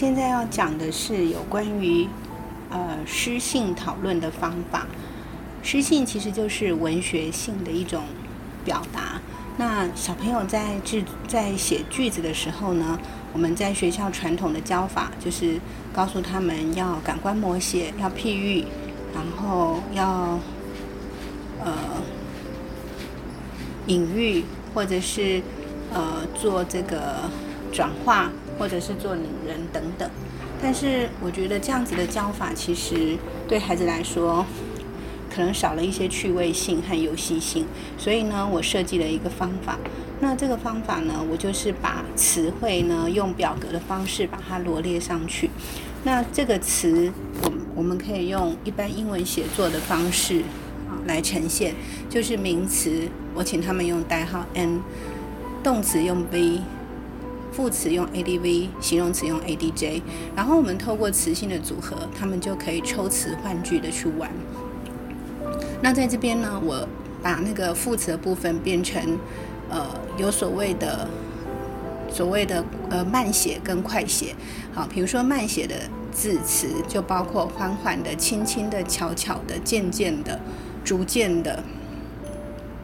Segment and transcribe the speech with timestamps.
[0.00, 2.08] 现在要讲的是有关于
[2.70, 4.86] 呃诗性讨论的方法。
[5.62, 8.04] 诗性其实就是文学性的一种
[8.64, 9.20] 表达。
[9.58, 12.98] 那小朋友在制在写句子的时候呢，
[13.34, 15.60] 我们在学校传统的教法就是
[15.92, 18.64] 告诉他们要感官摹写，要譬喻，
[19.12, 20.38] 然后要
[21.62, 21.74] 呃
[23.86, 25.42] 隐喻，或者是
[25.92, 27.28] 呃做这个
[27.70, 28.30] 转化。
[28.60, 30.06] 或者是做领人等等，
[30.62, 33.16] 但是我觉得这样子的教法其实
[33.48, 34.44] 对孩子来说，
[35.34, 37.64] 可能少了一些趣味性和游戏性。
[37.96, 39.78] 所以呢，我设计了一个方法。
[40.20, 45.48] 那这个方法呢，我就是把词汇呢用表格的方式把它罗列上去。
[46.04, 47.10] 那这个词，
[47.42, 50.42] 我我们可以用一般英文写作的方式
[51.06, 51.74] 来呈现，
[52.10, 54.82] 就是名词，我请他们用代号 n，
[55.62, 56.60] 动词用 v。
[57.60, 60.00] 副词用 adv，形容词用 adj，
[60.34, 64.30] 然后我们透过词性的组合，他们就可以抽词换句的去玩。
[65.82, 66.88] 那在这边呢，我
[67.22, 69.18] 把那个副词的部分变成
[69.68, 69.86] 呃
[70.16, 71.06] 有所谓的
[72.10, 74.34] 所谓的呃慢写跟快写。
[74.72, 75.74] 好，比如说慢写的
[76.10, 80.40] 字词就包括缓缓的、轻轻的、悄悄的、渐渐的、
[80.82, 81.62] 逐渐的、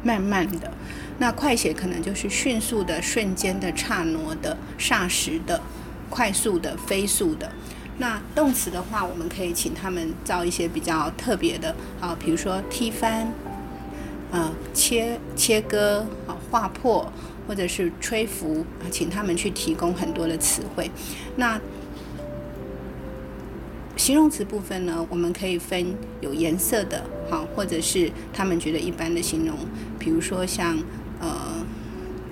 [0.03, 0.71] 慢慢的。
[1.19, 5.61] 那快写可能就是迅速的、瞬间的、刹那的、霎时的、
[6.11, 7.51] 快速的、飞速的。
[7.99, 13.33] 那动词的话，我们可以请他们造一些比较特别的，啊，比如说踢翻、
[14.31, 17.11] 呃切切割、啊划破，
[17.49, 20.91] 或者是吹拂，啊，请他们去提供很多的词汇。
[21.37, 21.59] 那
[23.97, 29.57] 形容词部分呢，我们可以分有颜色的，好，或者是他们觉得一般的形容，
[29.99, 30.79] 比如说像。
[31.21, 31.65] 呃，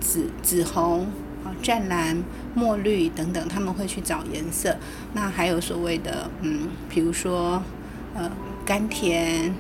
[0.00, 1.06] 紫紫红
[1.44, 2.22] 啊，湛蓝、
[2.54, 4.76] 墨绿等等，他们会去找颜色。
[5.12, 7.62] 那还有所谓的，嗯，比如说，
[8.14, 8.30] 呃，
[8.64, 9.54] 甘甜，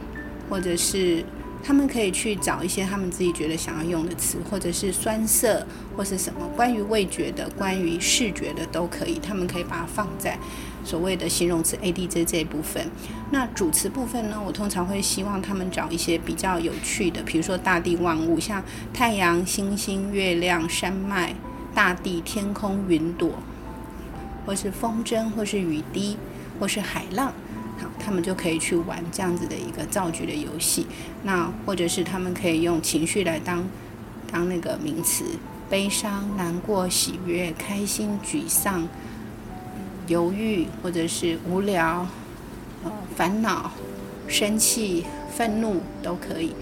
[0.48, 1.24] 或者是。
[1.66, 9.18] 他们可以去找一些他们自己觉得想要用的词，或者是酸涩，或是什么关于味觉的、关于视觉的都可以。
[9.18, 10.38] 他们可以把它放在
[10.84, 12.86] 所谓的形容词 A D J 这一部分。
[13.30, 14.40] 那主词部分呢？
[14.44, 18.62] 我通常会希望他们找一些比较有趣的，比如说大地万物，像
[18.92, 21.34] 太阳、星星、月亮、山脉、
[21.74, 23.32] 大地、天空、云朵，
[24.46, 26.16] 或是风筝，或是雨滴，
[26.60, 27.32] 或是海浪。
[27.78, 30.86] 好，他们就可以去玩这样子的一个造句的游戏。
[31.24, 33.64] 那或者是他们可以用情绪来当
[34.30, 35.24] 当那个名词，
[35.68, 38.86] 悲伤、难过、喜悦、开心、沮丧、
[40.06, 42.06] 犹豫，或者是无聊、
[42.82, 43.70] 呃烦恼、
[44.28, 45.04] 生气、
[45.34, 46.52] 愤怒都可以。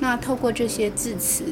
[0.00, 1.44] 那透过这些字词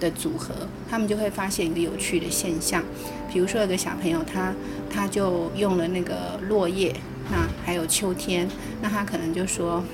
[0.00, 0.54] 的组合，
[0.88, 2.82] 他们就会发现一个有趣的现象。
[3.30, 4.54] 比如说，有个小朋友，他
[4.90, 6.94] 他就用了那个落叶。
[7.30, 8.48] 那还有秋天，
[8.80, 9.84] 那他可能就说，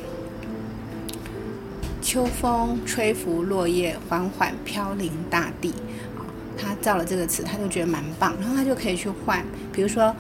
[2.01, 5.71] 秋风吹拂落叶，缓缓飘零大地。
[6.17, 6.23] 啊，
[6.57, 10.15] 他造了这个词，他就觉得蛮棒，然后他就可以去换，比如说，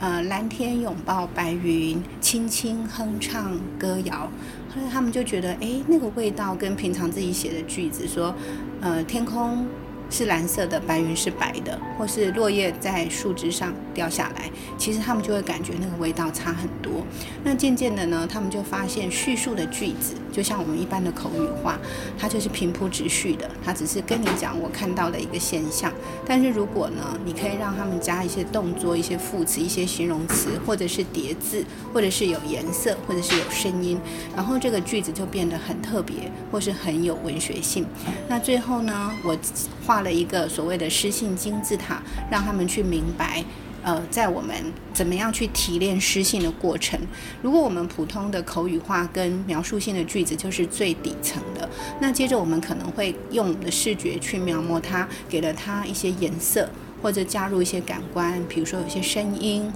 [0.00, 4.30] 呃，蓝天拥抱白云，轻轻哼唱歌谣。
[4.74, 8.34] 后来他们就觉得，哎，那个味道跟平常自己写的句子说，
[8.80, 9.66] 呃，天空。
[10.10, 17.06] 是蓝色的，白云是白的，或是落叶在树枝上掉下来，其实他们就会感觉那个味道差很多。
[17.44, 21.78] 那渐渐的呢，他们就发现叙述的句子，就像我们一般的口语化，
[22.18, 25.92] 它就是平铺直叙的，它只是跟你讲我看到的一个现象。
[26.26, 33.96] 但是如果呢，你可以让他们加一些动作、一些副词、一些形容词，或者是叠字，或者是有颜色，或者是有声音，
[34.34, 36.16] 然后这个句子就变得很特别，
[36.50, 37.86] 或是很有文学性。
[38.28, 39.38] 那最后呢，我
[39.86, 39.99] 画。
[40.02, 43.44] 了一个所谓的诗性金字塔，让他们去明白，
[43.82, 44.54] 呃，在我们
[44.92, 46.98] 怎么样去提炼诗性的过程。
[47.42, 51.68] 如果我们普通的口语化跟描述性的句子就是最底层的，
[52.00, 56.68] 那接着我们可能会用我们的视觉去描摹它，给了它一些颜色，
[57.02, 59.72] 或者加入一些感官，比如说有些声音，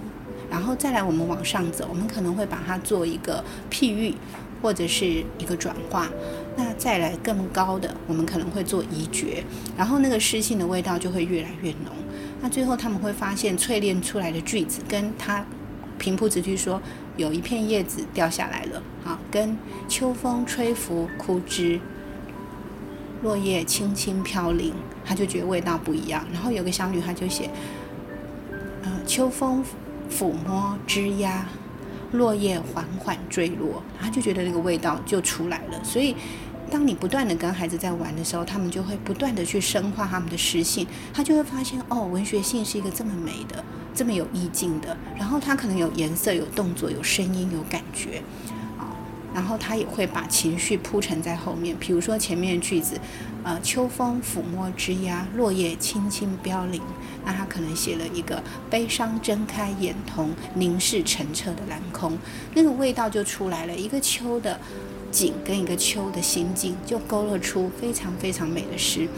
[0.51, 4.15] 然后再来我们往上走，我们可能会把它做一个譬喻。
[4.65, 5.05] 或者是
[5.37, 6.09] 一个转化，
[6.57, 9.45] 那再来更高的，我们可能会做移觉，
[9.77, 11.93] 然后那个诗性的味道就会越来越浓。
[12.41, 15.45] 那最后他们会发现淬炼出来的句子，跟他
[15.99, 16.81] 平铺直叙说
[17.19, 19.55] 有一片叶子掉下来了，好，跟
[19.87, 21.79] 秋风吹拂枯枝，
[23.23, 24.73] 落叶轻轻飘零，
[25.05, 26.25] 他就觉得味道不一样。
[26.33, 27.51] 然后有个小女孩就写，
[28.83, 29.63] 呃，秋风
[30.11, 31.45] 抚摸枝桠。
[32.13, 35.83] 落叶缓缓坠落，他就觉得那个味道就出来了。
[35.83, 36.15] 所以，
[36.71, 43.63] 当你不断的跟孩子在玩的时候，他们就会不断的去深化他们的诗性，他就会发现哦，文学性是一个这么美的
[43.95, 48.23] 这么有意境的，然后他可能有颜色、有动作、有声音、有感觉，
[48.79, 48.91] 啊，
[49.35, 52.99] 然后他也会把情绪铺陈在后面，比如说前面句子，
[53.43, 56.81] 呃，秋风抚摸枝桠，落叶轻轻飘零，
[57.25, 58.41] 那他可能写了一个
[58.71, 62.17] 悲伤睁开眼瞳，凝视澄澈的蓝空，
[62.55, 64.59] 那个味道就出来了，一个秋的
[65.11, 69.09] 景跟一个秋的心境，就勾勒出非常非常美的诗。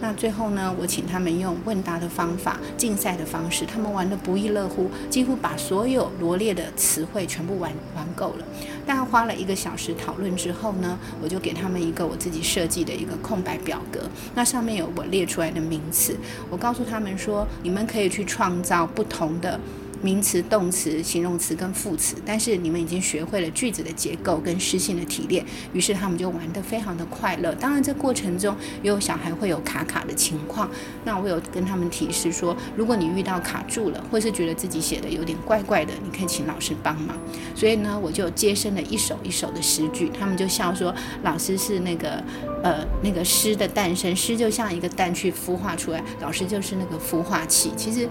[0.00, 8.44] 那最后呢，我请他们用问答的方法、竞赛的方式，他们玩得不亦乐乎，几乎把所有罗列的词汇全部玩玩够了。
[8.86, 14.00] 大家花了一个小时讨论之后呢，我就给他们一个我自己设计的一个空白表格，
[14.34, 16.16] 那上面有我列出来的名词，
[16.50, 19.58] 我告诉他们说，你们可以去创造不同的。
[20.06, 27.52] 名词、动词、形容词跟副词，但是你们已经学会了句子的结构跟诗性的提炼，于是他们就玩得非常的快乐。
[27.56, 28.54] 当然，这过程中
[28.84, 30.70] 也有小孩会有卡卡的情况，
[31.02, 37.18] 那我有跟他们提示说，如果你遇到卡住了，或是觉得自己写的有点怪怪的，你可以请老师帮忙。
[37.56, 40.94] 所以呢，我就接生了一首一首的诗句，他们就笑说，
[41.24, 42.22] 老师是那个
[42.62, 47.72] 呃那个诗的诞生，诗就像一个蛋去孵化出来，老师就是那个孵化器。
[47.76, 48.08] 其实。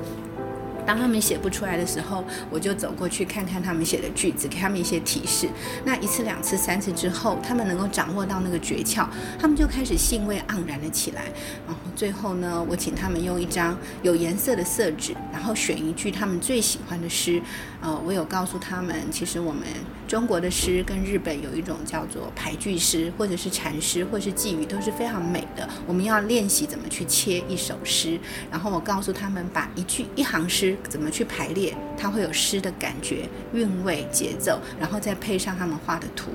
[0.85, 5.49] 当他们写不出来的时候，我就走过去看看他们写的句子，给他们一些提示。
[5.83, 9.07] 那一次、两次、三次之后，他们能够掌握到那个诀窍，
[9.39, 11.23] 他们就开始兴味盎然了起来。
[11.65, 17.41] 然后最后呢，我请他们用一张有颜色的色纸，然后选一句他们最喜欢的诗。
[17.81, 19.63] 呃，我有告诉他们，其实我们
[20.07, 25.67] 中国的诗跟日本有一种叫做排句诗，或者是禅诗，或是寄语，都是非常美的。
[25.85, 28.19] 我们要练习怎么去切一首诗。
[28.49, 30.74] 然后我告诉他们，把一句一行诗。
[30.87, 31.75] 怎么去排列？
[31.97, 36.31] 它会有诗的感觉、韵味、节奏，然后再配上他们画的图，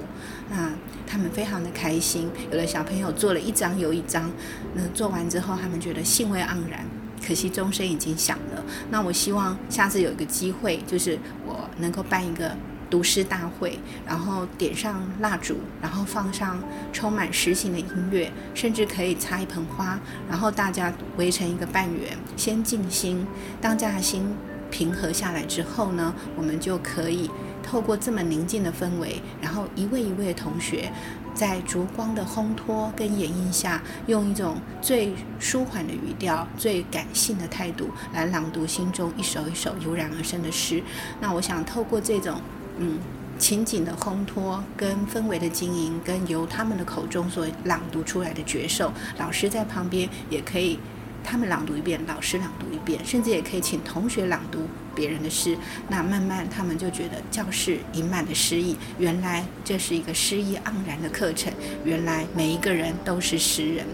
[0.50, 0.70] 那
[1.06, 2.30] 他们非常的开心。
[2.50, 4.30] 有的小朋友做了一张又一张，
[4.74, 6.84] 那做完之后，他们觉得兴味盎然。
[7.26, 8.64] 可惜钟声已经响了。
[8.90, 12.56] 那我希望下次有一个机会，就是我能够办一个。
[12.90, 16.60] 读诗大会，然后点上蜡烛，然后放上
[16.92, 19.98] 充满诗性的音乐，甚至可以插一盆花，
[20.28, 23.24] 然后大家围成一个半圆，先静心。
[23.60, 24.34] 当大家心
[24.70, 27.30] 平和下来之后呢，我们就可以
[27.62, 30.90] 透过这么宁静的氛围，然后一位一位的同学，
[31.32, 40.82] 在烛光的烘托跟掩映下，用一种最舒缓的语调、最感性的态度来朗读心中一首一首油然而生的诗。
[41.20, 42.40] 那我想透过这种。
[42.82, 42.98] 嗯，
[43.38, 50.78] 情景的烘托跟氛围的经营，跟由他们的口中所朗读出来的角色，老师在旁边也可以，
[51.22, 54.66] 他们朗读一遍，老师朗读一遍，甚至也可以请同学朗读。
[54.94, 55.56] 别人的诗，
[55.88, 58.76] 那慢慢他们就觉得教室盈满了诗意。
[58.98, 61.52] 原来这是一个诗意盎然的课程，
[61.84, 63.86] 原来每一个人都是诗人。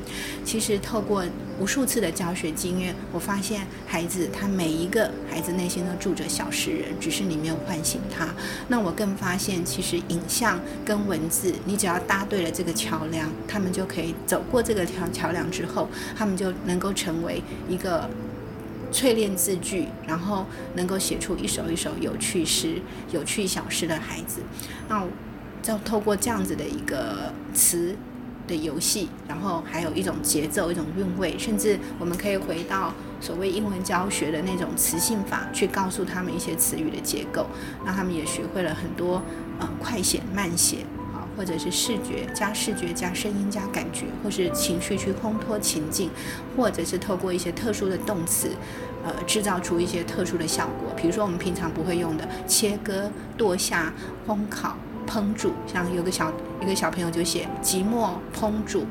[0.45, 1.25] 其实透过
[1.59, 8.29] 无数次的教学经验，我发现孩子他每一个孩子内心都住着小诗人，只是你没有唤醒他。
[8.69, 18.09] 那我更发现，其实影像跟文字，你只要搭对了这个桥梁，他们就可以走过这个桥桥梁之后，他们就能够成为一个。
[18.93, 22.81] 淬炼字句，然后能够写出一首一首有趣诗、
[23.13, 24.41] 有趣小诗的孩子。
[24.89, 25.05] 那
[25.63, 27.97] 就透过这样子的一个词
[28.47, 37.47] 的游戏，然后还有一种节奏、一种韵味，甚至我们可以回到所谓英文教学的那种词性法，去告诉他们一些词语的结构，
[37.85, 39.21] 让他们也学会了很多
[39.59, 40.79] 呃快写、慢写。
[41.37, 46.11] 或者是视觉加视觉加声音加感觉，或是情绪去烘托情境，
[46.57, 48.51] 或者是透过一些特殊的动词，
[49.05, 50.93] 呃，制造出一些特殊的效果。
[50.97, 53.93] 比如说我们平常不会用的切割、剁下、
[54.27, 54.77] 烘烤、
[55.07, 58.87] 烹煮，像有个小一个小朋友就写寂寞烹煮，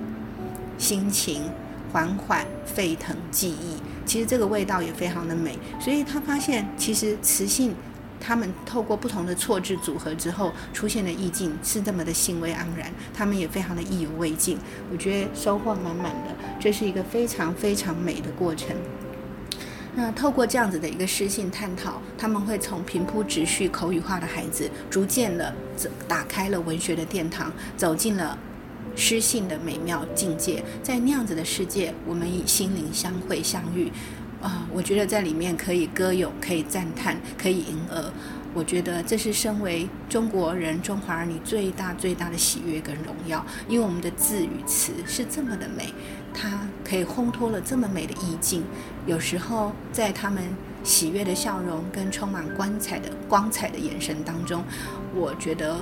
[0.77, 1.43] 心情
[1.91, 5.57] 缓缓沸腾记忆，其实这个味道也非常的美。
[5.79, 7.73] 所以他发现其实磁性。
[8.19, 14.57] 他们透过不同的错字组合之后出现的意境是这么的兴味盎然，他们也非常的意犹未尽。
[14.91, 18.75] 我觉得收获满满的，这是一个非常非常美的过程。
[19.97, 25.53] 那透过这样子的一个诗性探讨，他们会从平铺直叙口语化的孩子，逐渐的
[26.07, 28.37] 打开了文学的殿堂，走进了
[28.93, 30.61] 诗性的美妙境界。
[30.83, 33.89] 在那样子的世界，我们以心灵相会相遇。
[34.41, 38.11] 啊，我觉得在里面可以歌咏，可以赞叹，可以吟额。
[38.53, 45.93] 我觉得这是身为中国人、中华儿女最大最大的喜悦跟荣耀，因为我们的字与词是这么的美，
[46.33, 48.63] 它可以烘托了这么美的意境。
[49.05, 50.41] 有时候在他们
[50.83, 54.63] 喜悦的笑容跟充满光彩的光彩的眼神当中，
[55.13, 55.77] 我觉得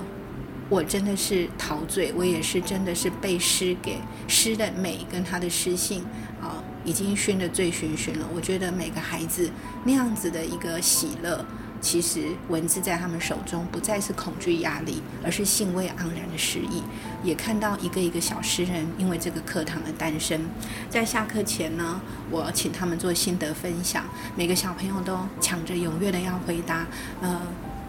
[0.68, 6.02] 我真的是陶醉，我也是真的是被诗给诗的美跟它的诗性
[6.42, 6.63] 啊。
[6.84, 8.26] 已经熏得醉醺醺了。
[8.34, 9.50] 我觉得每个孩子
[9.84, 11.46] 那样子的一个喜乐。
[11.82, 16.82] 其实文字在他们手中不再是恐惧压力，而是兴味盎然的诗意。
[17.26, 20.40] 也看到一个一个小诗人因为这个课堂的诞生。
[20.90, 22.00] 在下课前呢，
[22.32, 26.88] 我请他们做心得分享，每个小朋友都抢着踊跃的要回答。
[27.22, 27.42] 呃，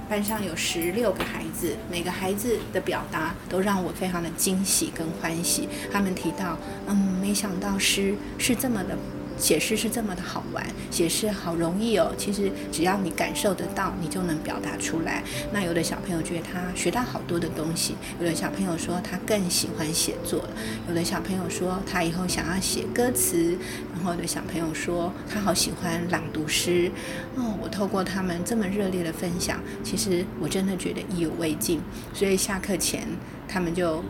[0.08, 5.68] 班上有十六个孩子，每个孩子的表达都让我非常的惊喜跟欢喜。
[5.92, 6.56] 他们提到，
[6.86, 8.96] 嗯，没想到诗是这么的。
[9.36, 12.12] 写诗是这么的好玩，写诗好容易哦。
[12.16, 15.22] 其实只要你感受得到，你就能表达出来。
[15.52, 20.50] 那有的小朋友觉得他学到好多的东西，有的小朋友说他更喜欢写作了，
[20.88, 23.58] 有的小朋友说他以后想要写歌词，
[23.94, 26.90] 然后有的小朋友说他好喜欢朗读诗。
[27.36, 31.80] 哦，我透过他们这么热烈的分享，其实我真的觉得意犹未尽。
[32.12, 33.06] 所以下课前，
[33.48, 34.02] 他们就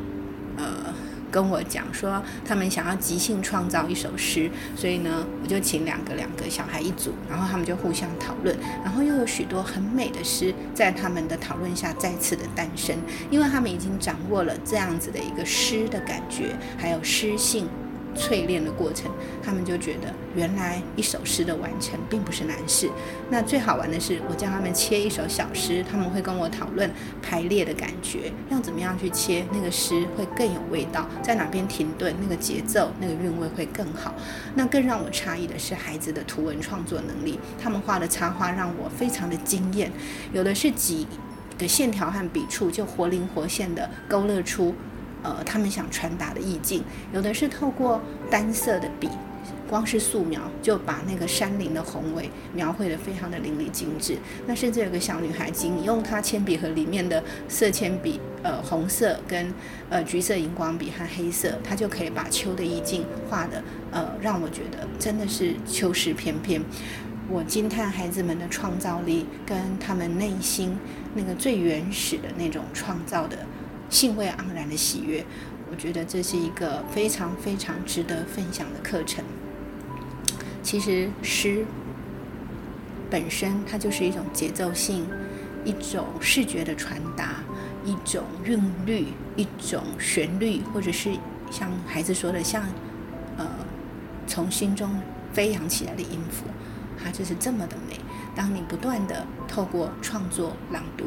[0.56, 0.94] 呃。
[1.34, 12.96] 跟我讲说，他们想要即兴创造一首诗，所以呢，我就请两个两个小孩一组，然后他们就互相讨论，然后又有许多很美的诗在他们的讨论下再次的诞生，
[13.32, 17.66] 因为他们已经掌握了这样子的一个诗的感觉，还有诗性。
[18.14, 19.10] 淬炼的过程，
[19.42, 22.90] 他们就觉得原来一首诗的完成并不是难事。
[23.30, 26.90] 那最好玩的是，我教他们切一首小诗，他们会跟我讨论
[27.22, 34.14] 排列的感觉，要怎么样去切那个诗会更有味道，在哪边停顿，那个节奏、那个韵味会更好。
[34.54, 39.90] 那更让我诧异的是孩子的图文创作能力，他们画的插画让我非常的惊艳，
[40.32, 41.06] 有的是几
[41.58, 44.74] 个线条和笔触就活灵活现的勾勒出。
[45.24, 48.00] 呃，他们想传达的意境，有的是透过
[48.30, 49.08] 单色的笔，
[49.68, 54.18] 光是素描就把那个山林的宏伟描绘得非常的淋漓尽致。
[54.46, 59.52] 那甚至有个小女孩，仅用她铅笔盒里面的色铅笔，呃，红色跟
[59.88, 66.62] 呃橘色荧光笔和黑色，她就可以把秋的意境画的，呃，让我觉得真的是秋诗翩翩。
[67.30, 70.76] 我惊叹孩子们的创造力跟他们内心
[71.14, 73.38] 那个最原始的那种创造的。
[73.94, 75.24] 兴味盎然的喜悦，
[75.70, 79.24] 我觉得这是一个非常非常值得分享的课程。
[80.64, 81.64] 其实诗
[83.08, 85.06] 本身它就是一种节奏性、
[85.64, 87.36] 一种视觉的传达、
[87.84, 91.16] 一种韵律、一种旋律，或者是
[91.48, 92.64] 像孩子说的，像
[93.36, 93.46] 呃
[94.26, 94.90] 从心中
[95.32, 96.46] 飞扬起来的音符，
[97.00, 98.00] 它就是这么的美。
[98.34, 101.04] 当你不断的透过创作、朗读、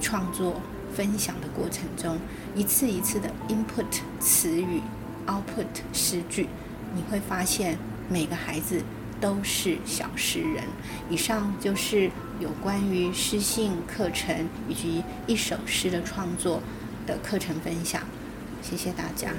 [0.00, 0.60] 创作。
[0.94, 2.18] 分享的过程中，
[2.54, 3.86] 一次一次的 input
[4.20, 4.80] 词语
[5.26, 6.48] ，output 诗句，
[6.94, 7.78] 你会发现
[8.08, 8.82] 每个孩子
[9.20, 10.64] 都是小诗人。
[11.10, 16.60] 以上就是有关于诗性课程以及一首诗的创作
[17.06, 18.02] 的课程分享，
[18.62, 19.30] 谢谢大家。